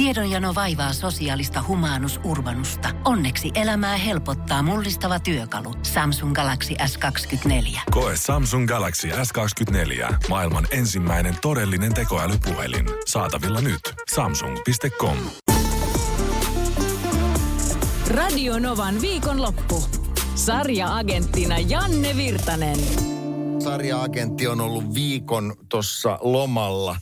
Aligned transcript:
Tiedonjano 0.00 0.54
vaivaa 0.54 0.92
sosiaalista 0.92 1.64
humanus 1.68 2.20
urbanusta. 2.24 2.88
Onneksi 3.04 3.50
elämää 3.54 3.96
helpottaa 3.96 4.62
mullistava 4.62 5.20
työkalu. 5.20 5.74
Samsung 5.82 6.34
Galaxy 6.34 6.74
S24. 6.74 7.80
Koe 7.90 8.14
Samsung 8.16 8.68
Galaxy 8.68 9.08
S24. 9.08 10.14
Maailman 10.28 10.66
ensimmäinen 10.70 11.36
todellinen 11.42 11.94
tekoälypuhelin. 11.94 12.86
Saatavilla 13.06 13.60
nyt. 13.60 13.80
Samsung.com. 14.14 15.16
Radio 18.10 18.58
Novan 18.58 19.00
viikonloppu. 19.00 19.84
Sarja-agenttina 20.34 21.58
Janne 21.58 22.16
Virtanen. 22.16 22.78
Sarja-agentti 23.64 24.46
on 24.46 24.60
ollut 24.60 24.94
viikon 24.94 25.54
tuossa 25.68 26.18
lomalla 26.20 26.96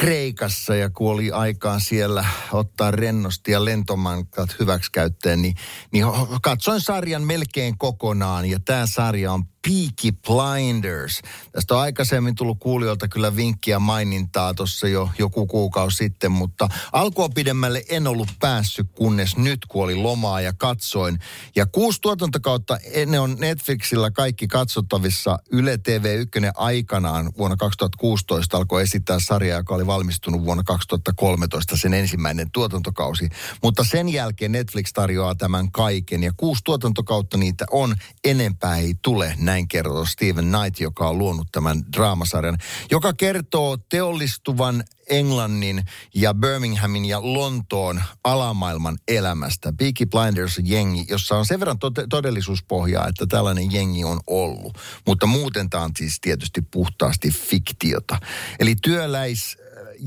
Kreikassa 0.00 0.74
ja 0.74 0.90
kun 0.90 1.12
oli 1.12 1.30
aikaa 1.30 1.78
siellä 1.78 2.24
ottaa 2.52 2.90
rennosti 2.90 3.52
ja 3.52 3.64
lentomankat 3.64 4.56
hyväksikäyttöön, 4.60 5.42
niin, 5.42 5.54
niin 5.92 6.04
katsoin 6.42 6.80
sarjan 6.80 7.22
melkein 7.22 7.78
kokonaan 7.78 8.46
ja 8.46 8.60
tämä 8.64 8.86
sarja 8.86 9.32
on 9.32 9.44
Peaky 9.68 10.18
Blinders. 10.26 11.22
Tästä 11.52 11.74
on 11.74 11.80
aikaisemmin 11.80 12.34
tullut 12.34 12.58
kuulijoilta 12.60 13.08
kyllä 13.08 13.36
vinkkiä 13.36 13.78
mainintaa 13.78 14.54
tuossa 14.54 14.88
jo 14.88 15.10
joku 15.18 15.46
kuukausi 15.46 15.96
sitten, 15.96 16.32
mutta 16.32 16.68
alkua 16.92 17.28
pidemmälle 17.28 17.82
en 17.88 18.06
ollut 18.06 18.28
päässyt, 18.40 18.86
kunnes 18.94 19.36
nyt 19.36 19.58
kun 19.68 19.84
oli 19.84 19.94
lomaa 19.94 20.40
ja 20.40 20.52
katsoin. 20.52 21.18
Ja 21.56 21.66
kuusi 21.66 22.00
tuotantokautta, 22.00 22.78
ne 23.06 23.20
on 23.20 23.36
Netflixillä 23.38 24.10
kaikki 24.10 24.48
katsottavissa. 24.48 25.38
Yle 25.52 25.78
TV 25.78 26.16
1 26.18 26.30
aikanaan 26.56 27.32
vuonna 27.38 27.56
2016 27.56 28.56
alkoi 28.56 28.82
esittää 28.82 29.18
sarjaa, 29.20 29.58
joka 29.58 29.74
oli 29.74 29.86
valmistunut 29.86 30.44
vuonna 30.44 30.62
2013 30.62 31.76
sen 31.76 31.94
ensimmäinen 31.94 32.50
tuotantokausi. 32.50 33.28
Mutta 33.62 33.84
sen 33.84 34.08
jälkeen 34.08 34.52
Netflix 34.52 34.92
tarjoaa 34.92 35.34
tämän 35.34 35.72
kaiken 35.72 36.22
ja 36.22 36.32
kuusi 36.36 36.60
tuotantokautta 36.64 37.36
niitä 37.36 37.64
on, 37.70 37.94
enempää 38.24 38.76
ei 38.76 38.94
tule 39.02 39.34
näin 39.50 39.68
kertoo 39.68 40.04
Steven 40.04 40.44
Knight, 40.44 40.80
joka 40.80 41.08
on 41.08 41.18
luonut 41.18 41.48
tämän 41.52 41.84
draamasarjan, 41.96 42.58
joka 42.90 43.12
kertoo 43.12 43.76
teollistuvan 43.76 44.84
Englannin 45.08 45.82
ja 46.14 46.34
Birminghamin 46.34 47.04
ja 47.04 47.20
Lontoon 47.22 48.02
alamaailman 48.24 48.98
elämästä. 49.08 49.72
Peaky 49.78 50.06
Blinders 50.06 50.60
jengi, 50.64 51.06
jossa 51.08 51.36
on 51.36 51.46
sen 51.46 51.60
verran 51.60 51.78
to- 51.78 51.90
todellisuuspohjaa, 52.10 53.08
että 53.08 53.26
tällainen 53.26 53.72
jengi 53.72 54.04
on 54.04 54.20
ollut. 54.26 54.78
Mutta 55.06 55.26
muuten 55.26 55.70
tämä 55.70 55.84
on 55.84 55.90
siis 55.98 56.18
tietysti 56.20 56.62
puhtaasti 56.62 57.30
fiktiota. 57.30 58.18
Eli 58.58 58.74
työläis 58.82 59.56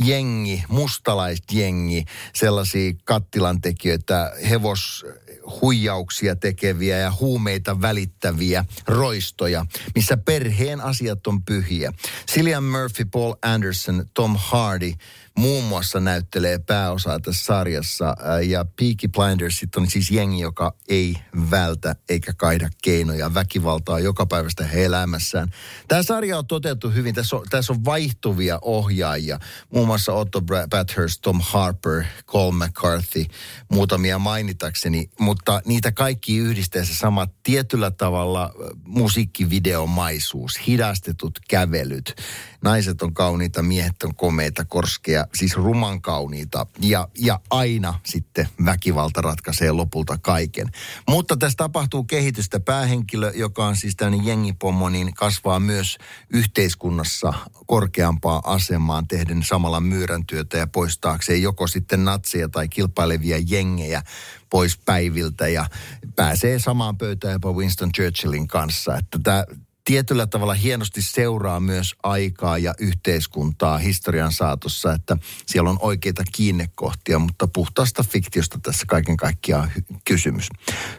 jengi, 0.06 0.64
mustalaisjengi, 0.68 2.06
sellaisia 2.36 2.94
kattilantekijöitä, 3.04 4.32
hevoshuijauksia 4.50 6.36
tekeviä 6.36 6.98
ja 6.98 7.14
huumeita 7.20 7.82
välittäviä 7.82 8.66
roistoja, 8.88 9.66
missä 9.96 10.18
perheen 10.18 10.82
asiat 10.82 11.28
on 11.28 11.44
pyhiä. 11.44 11.94
Cillian 12.32 12.64
Murphy, 12.64 13.06
Paul 13.06 13.34
Anderson, 13.42 14.06
Tom 14.14 14.36
Hardy 14.38 14.94
muun 15.38 15.64
muassa 15.64 16.00
näyttelee 16.00 16.60
pääosaa 16.60 17.20
tässä 17.20 17.46
sarjassa. 17.46 18.16
Ja 18.48 18.66
Peaky 18.66 19.08
Blinders 19.08 19.62
on 19.76 19.90
siis 19.90 20.12
jengi, 20.12 20.42
joka 20.42 20.74
ei 20.90 21.16
vältä 21.52 21.96
eikä 22.10 22.34
kaida 22.38 22.70
keinoja 22.84 23.34
väkivaltaa 23.34 24.00
joka 24.00 24.26
päivästä 24.26 24.64
he 24.64 24.86
elämässään. 24.86 25.50
Tämä 25.88 26.04
sarja 26.04 26.38
on 26.38 26.48
toteutettu 26.48 26.90
hyvin. 26.90 27.16
Tässä 27.16 27.36
on, 27.36 27.44
tässä 27.50 27.74
on 27.74 27.86
vaihtuvia 27.86 28.60
ohjaajia. 28.62 29.40
Muun 29.74 29.83
muassa 29.88 30.14
Otto 30.14 30.42
Bathurst, 30.42 31.22
Tom 31.22 31.42
Harper, 31.42 32.04
Cole 32.26 32.56
McCarthy, 32.56 33.26
muutamia 33.70 34.20
mainitakseni. 34.20 35.10
Mutta 35.20 35.62
niitä 35.66 35.92
kaikki 35.92 36.38
yhdistää 36.38 36.86
se 36.86 36.96
sama 36.96 37.28
tietyllä 37.44 37.92
tavalla 37.92 38.54
musiikkivideomaisuus, 38.86 40.68
hidastetut 40.68 41.40
kävelyt. 41.50 42.16
Naiset 42.62 43.02
on 43.02 43.14
kauniita, 43.14 43.62
miehet 43.62 44.04
on 44.04 44.16
komeita, 44.16 44.66
korskeja, 44.66 45.28
siis 45.36 45.56
ruman 45.56 46.02
kauniita. 46.02 46.68
Ja, 46.80 47.08
ja 47.20 47.40
aina 47.50 48.00
sitten 48.06 48.48
väkivalta 48.66 49.22
ratkaisee 49.22 49.72
lopulta 49.72 50.18
kaiken. 50.18 50.68
Mutta 51.10 51.38
tässä 51.38 51.58
tapahtuu 51.58 52.04
kehitystä. 52.04 52.60
Päähenkilö, 52.60 53.32
joka 53.36 53.66
on 53.66 53.76
siis 53.76 53.96
tämmöinen 53.96 54.26
jengipommo, 54.26 54.90
niin 54.90 55.14
kasvaa 55.14 55.60
myös 55.60 55.98
yhteiskunnassa 56.30 57.34
korkeampaa 57.66 58.42
asemaan 58.46 59.08
tehden 59.08 59.44
samalla 59.44 59.73
myyrän 59.80 60.26
työtä 60.26 60.58
ja 60.58 60.68
poistaakseen 60.68 61.42
joko 61.42 61.68
sitten 61.68 62.06
natseja 62.06 62.50
tai 62.50 62.70
kilpailevia 62.70 63.38
jengejä 63.48 64.02
pois 64.50 64.78
päiviltä 64.78 65.48
ja 65.48 65.66
pääsee 66.16 66.60
samaan 66.60 66.98
pöytään 66.98 67.34
jopa 67.34 67.52
Winston 67.52 67.92
Churchillin 67.92 68.48
kanssa. 68.48 68.98
Että 68.98 69.20
tämä 69.24 69.46
tietyllä 69.86 70.28
tavalla 70.28 70.54
hienosti 70.54 71.02
seuraa 71.02 71.60
myös 71.60 71.96
aikaa 72.04 72.58
ja 72.58 72.74
yhteiskuntaa 72.80 73.78
historian 73.78 74.32
saatossa, 74.32 74.94
että 74.94 75.18
siellä 75.46 75.70
on 75.70 75.78
oikeita 75.82 76.24
kiinnekohtia, 76.32 77.20
mutta 77.20 77.48
puhtaasta 77.48 78.04
fiktiosta 78.04 78.60
tässä 78.64 78.86
kaiken 78.88 79.18
kaikkiaan 79.18 79.72
hy- 79.78 79.98
kysymys. 80.06 80.50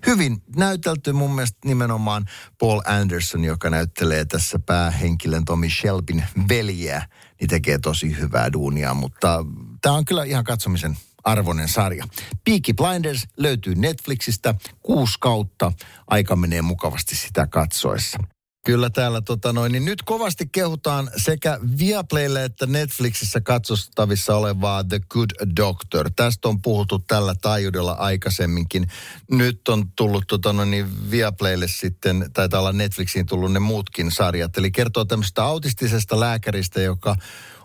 Hyvin 0.06 0.42
näytelty 0.56 1.12
mun 1.12 1.34
mielestä 1.34 1.58
nimenomaan 1.64 2.24
Paul 2.58 2.80
Anderson, 2.84 3.44
joka 3.44 3.70
näyttelee 3.70 4.24
tässä 4.24 4.58
päähenkilön 4.58 5.44
Tommy 5.44 5.70
Shelbin 5.70 6.24
veljeä, 6.48 7.08
niin 7.40 7.48
tekee 7.48 7.78
tosi 7.78 8.18
hyvää 8.18 8.52
duunia, 8.52 8.94
mutta 8.94 9.44
tämä 9.82 9.94
on 9.94 10.04
kyllä 10.04 10.24
ihan 10.24 10.44
katsomisen 10.44 10.96
arvoinen 11.24 11.68
sarja. 11.68 12.04
Peaky 12.44 12.72
Blinders 12.72 13.26
löytyy 13.36 13.74
Netflixistä 13.74 14.54
kuusi 14.82 15.16
kautta. 15.20 15.72
Aika 16.06 16.36
menee 16.36 16.62
mukavasti 16.62 17.16
sitä 17.16 17.46
katsoessa. 17.46 18.18
Kyllä 18.64 18.90
täällä 18.90 19.20
tota 19.20 19.52
noin, 19.52 19.72
niin 19.72 19.84
nyt 19.84 20.02
kovasti 20.02 20.46
kehutaan 20.52 21.10
sekä 21.16 21.58
Viaplaylle 21.78 22.44
että 22.44 22.66
Netflixissä 22.66 23.40
katsostavissa 23.40 24.36
olevaa 24.36 24.84
The 24.84 25.00
Good 25.10 25.30
Doctor. 25.56 26.10
Tästä 26.16 26.48
on 26.48 26.62
puhuttu 26.62 26.98
tällä 26.98 27.34
taajuudella 27.42 27.92
aikaisemminkin. 27.92 28.88
Nyt 29.30 29.68
on 29.68 29.84
tullut 29.96 30.24
tota 30.28 30.52
noin, 30.52 30.70
niin 30.70 31.10
Viaplaylle 31.10 31.68
sitten, 31.68 32.30
taitaa 32.32 32.60
olla 32.60 32.72
Netflixiin 32.72 33.26
tullut 33.26 33.52
ne 33.52 33.58
muutkin 33.58 34.10
sarjat. 34.10 34.56
Eli 34.56 34.70
kertoo 34.70 35.04
tämmöistä 35.04 35.44
autistisesta 35.44 36.20
lääkäristä, 36.20 36.80
joka 36.80 37.16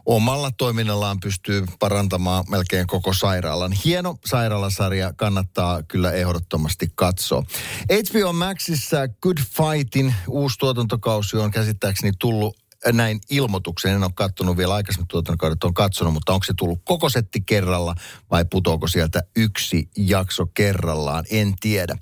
omalla 0.09 0.51
toiminnallaan 0.51 1.19
pystyy 1.19 1.65
parantamaan 1.79 2.43
melkein 2.49 2.87
koko 2.87 3.13
sairaalan. 3.13 3.71
Hieno 3.71 4.17
sairaalasarja 4.25 5.13
kannattaa 5.13 5.83
kyllä 5.83 6.11
ehdottomasti 6.11 6.87
katsoa. 6.95 7.43
HBO 8.09 8.33
Maxissa 8.33 9.07
Good 9.21 9.37
Fightin 9.37 10.15
uusi 10.27 10.57
tuotantokausi 10.59 11.37
on 11.37 11.51
käsittääkseni 11.51 12.11
tullut 12.19 12.57
näin 12.93 13.19
ilmoituksen. 13.29 13.91
En 13.91 14.03
ole 14.03 14.11
katsonut 14.15 14.57
vielä 14.57 14.73
aikaisemmin 14.73 15.07
tuotantokaudet 15.07 15.63
on 15.63 15.73
katsonut, 15.73 16.13
mutta 16.13 16.33
onko 16.33 16.43
se 16.43 16.53
tullut 16.57 16.81
koko 16.83 17.09
setti 17.09 17.41
kerralla 17.41 17.95
vai 18.31 18.45
putoako 18.45 18.87
sieltä 18.87 19.23
yksi 19.35 19.89
jakso 19.97 20.45
kerrallaan, 20.45 21.25
en 21.31 21.53
tiedä. 21.59 21.97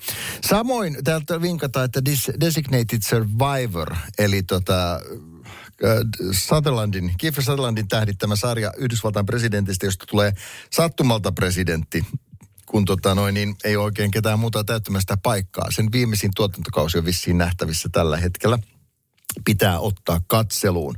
Samoin 0.49 0.97
täältä 1.03 1.41
vinkataan, 1.41 1.85
että 1.85 2.01
Designated 2.39 2.99
Survivor, 3.01 3.95
eli 4.17 4.43
tota, 4.43 4.99
Sutherlandin, 6.31 7.13
Kiefer 7.17 7.43
Sutherlandin 7.43 7.87
tähdittämä 7.87 8.35
sarja 8.35 8.73
Yhdysvaltain 8.77 9.25
presidentistä, 9.25 9.85
josta 9.85 10.05
tulee 10.05 10.33
sattumalta 10.71 11.31
presidentti 11.31 12.05
kun 12.67 12.85
tota 12.85 13.15
noin, 13.15 13.33
niin 13.33 13.55
ei 13.63 13.77
oikein 13.77 14.11
ketään 14.11 14.39
muuta 14.39 14.63
täyttämästä 14.63 15.17
paikkaa. 15.23 15.71
Sen 15.71 15.91
viimeisin 15.91 16.31
tuotantokausi 16.35 16.97
on 16.97 17.05
vissiin 17.05 17.37
nähtävissä 17.37 17.89
tällä 17.91 18.17
hetkellä. 18.17 18.59
Pitää 19.45 19.79
ottaa 19.79 20.21
katseluun. 20.27 20.95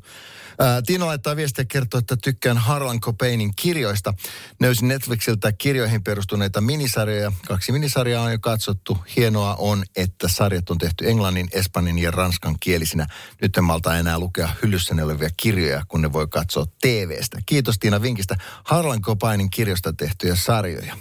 Tiina 0.86 1.06
laittaa 1.06 1.36
viestiä 1.36 1.66
kertoa, 1.66 2.00
että 2.00 2.18
tykkään 2.24 2.58
Harlan 2.58 3.00
Cobainin 3.00 3.52
kirjoista. 3.56 4.14
Löysin 4.60 4.88
Netflixiltä 4.88 5.52
kirjoihin 5.52 6.04
perustuneita 6.04 6.62
minisarjoja. 6.62 7.32
Kaksi 7.48 7.72
minisarjaa 7.72 8.24
on 8.24 8.32
jo 8.32 8.40
katsottu. 8.40 8.98
Hienoa 9.16 9.56
on, 9.56 9.84
että 9.96 10.28
sarjat 10.28 10.70
on 10.70 10.78
tehty 10.78 11.10
englannin, 11.10 11.48
espanjan 11.52 12.00
ja 12.00 12.12
ranskan 12.12 12.56
kielisinä. 12.60 13.08
Nyt 13.42 13.58
en 13.58 13.64
malta 13.64 13.98
enää 13.98 14.20
lukea 14.20 14.50
hyllyssä 14.64 14.96
olevia 15.04 15.30
kirjoja, 15.38 15.84
kun 15.88 16.02
ne 16.02 16.14
voi 16.14 16.28
katsoa 16.28 16.66
TVstä. 16.82 17.40
Kiitos 17.46 17.80
Tiina 17.80 18.02
vinkistä. 18.02 18.36
Harlan 18.64 19.02
Cobainin 19.02 19.50
kirjoista 19.50 19.94
tehtyjä 19.94 20.36
sarjoja 20.36 20.98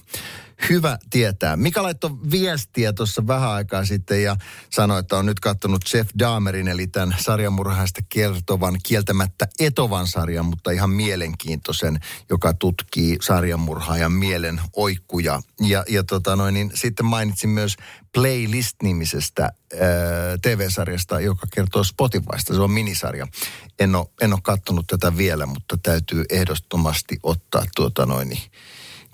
hyvä 0.69 0.99
tietää. 1.11 1.57
Mika 1.57 1.83
laittoi 1.83 2.11
viestiä 2.31 2.93
tuossa 2.93 3.27
vähän 3.27 3.51
aikaa 3.51 3.85
sitten 3.85 4.23
ja 4.23 4.37
sanoi, 4.71 5.01
että 5.01 5.17
on 5.17 5.27
nyt 5.27 5.41
katsonut 5.41 5.83
Jeff 5.95 6.11
Dahmerin, 6.19 6.69
eli 6.69 6.87
tämän 6.87 7.17
sarjamurhaista 7.19 8.01
kertovan 8.09 8.79
kieltämättä 8.83 9.49
etovan 9.61 10.07
sarjan, 10.07 10.45
mutta 10.45 10.71
ihan 10.71 10.91
mielenkiintoisen, 10.91 12.01
joka 12.31 12.55
tutkii 12.55 13.17
sarjamurhaajan 13.21 14.13
mielen 14.13 14.61
oikkuja. 14.77 15.41
Ja, 15.61 15.85
ja 15.89 16.05
tota 16.05 16.37
noin, 16.37 16.55
niin 16.55 16.71
sitten 16.75 17.07
mainitsin 17.07 17.51
myös 17.51 17.77
Playlist-nimisestä 18.13 19.43
ää, 19.43 19.51
TV-sarjasta, 20.43 21.21
joka 21.21 21.47
kertoo 21.55 21.85
Spotifysta. 21.85 22.55
Se 22.55 22.61
on 22.61 22.71
minisarja. 22.71 23.27
En 23.79 23.95
ole, 23.95 24.07
en 24.21 24.33
ole 24.33 24.41
katsonut 24.43 24.87
tätä 24.87 25.17
vielä, 25.17 25.47
mutta 25.47 25.79
täytyy 25.83 26.25
ehdottomasti 26.31 27.19
ottaa 27.23 27.65
tuota 27.77 28.07
noin, 28.07 28.29
niin 28.29 28.43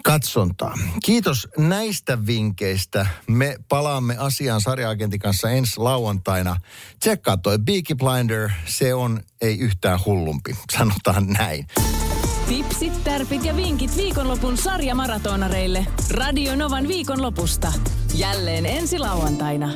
katsontaa. 0.05 0.75
Kiitos 1.05 1.49
näistä 1.59 2.27
vinkkeistä. 2.27 3.07
Me 3.29 3.57
palaamme 3.69 4.17
asiaan 4.19 4.61
sarjaagentin 4.61 5.21
kanssa 5.21 5.51
ensi 5.51 5.81
lauantaina. 5.81 6.57
Tsekkaa 7.01 7.37
toi 7.37 7.59
Beaky 7.59 7.95
Blinder, 7.95 8.51
se 8.67 8.95
on 8.95 9.21
ei 9.41 9.59
yhtään 9.59 9.99
hullumpi, 10.07 10.57
sanotaan 10.77 11.27
näin. 11.27 11.67
Tipsit, 12.49 13.05
tärpit 13.05 13.45
ja 13.45 13.57
vinkit 13.57 13.97
viikonlopun 13.97 14.57
sarjamaratonareille. 14.57 15.87
Radio 16.11 16.57
Novan 16.57 16.89
viikonlopusta. 16.89 17.73
Jälleen 18.15 18.67
ensi 18.67 18.99
lauantaina. 18.99 19.69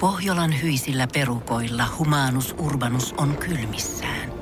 Pohjolan 0.00 0.62
hyisillä 0.62 1.06
perukoilla 1.14 1.84
humanus 1.98 2.54
urbanus 2.58 3.12
on 3.16 3.36
kylmissään. 3.36 4.41